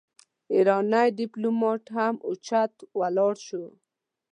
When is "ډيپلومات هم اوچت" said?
1.19-2.73